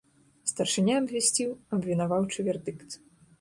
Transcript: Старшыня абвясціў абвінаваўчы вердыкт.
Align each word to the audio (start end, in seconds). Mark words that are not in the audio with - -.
Старшыня 0.51 0.95
абвясціў 1.01 1.49
абвінаваўчы 1.79 2.39
вердыкт. 2.49 2.99